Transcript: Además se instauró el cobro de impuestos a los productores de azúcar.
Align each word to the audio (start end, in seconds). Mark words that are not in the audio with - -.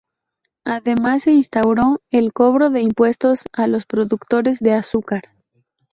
Además 0.65 1.21
se 1.21 1.31
instauró 1.33 2.01
el 2.09 2.33
cobro 2.33 2.71
de 2.71 2.81
impuestos 2.81 3.43
a 3.53 3.67
los 3.67 3.85
productores 3.85 4.57
de 4.57 4.73
azúcar. 4.73 5.21